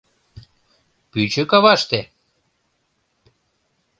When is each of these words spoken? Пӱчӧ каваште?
Пӱчӧ 1.11 1.43
каваште? 1.51 2.01